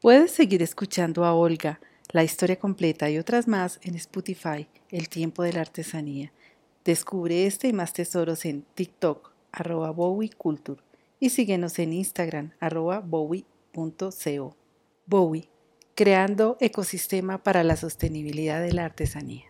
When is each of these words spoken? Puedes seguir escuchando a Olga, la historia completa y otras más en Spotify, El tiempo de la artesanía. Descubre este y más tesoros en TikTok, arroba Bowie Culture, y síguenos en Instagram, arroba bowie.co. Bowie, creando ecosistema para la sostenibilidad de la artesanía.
Puedes 0.00 0.30
seguir 0.30 0.62
escuchando 0.62 1.26
a 1.26 1.34
Olga, 1.34 1.78
la 2.12 2.24
historia 2.24 2.58
completa 2.58 3.10
y 3.10 3.18
otras 3.18 3.46
más 3.46 3.78
en 3.82 3.96
Spotify, 3.96 4.66
El 4.88 5.10
tiempo 5.10 5.42
de 5.42 5.52
la 5.52 5.60
artesanía. 5.60 6.32
Descubre 6.86 7.46
este 7.46 7.68
y 7.68 7.74
más 7.74 7.92
tesoros 7.92 8.46
en 8.46 8.62
TikTok, 8.62 9.30
arroba 9.52 9.90
Bowie 9.90 10.30
Culture, 10.30 10.80
y 11.18 11.28
síguenos 11.28 11.78
en 11.78 11.92
Instagram, 11.92 12.52
arroba 12.60 13.00
bowie.co. 13.00 14.56
Bowie, 15.04 15.50
creando 15.94 16.56
ecosistema 16.60 17.42
para 17.42 17.62
la 17.62 17.76
sostenibilidad 17.76 18.62
de 18.62 18.72
la 18.72 18.86
artesanía. 18.86 19.44